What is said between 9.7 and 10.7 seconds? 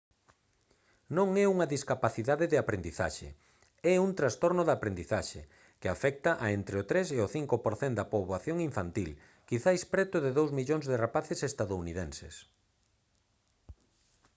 preto de 2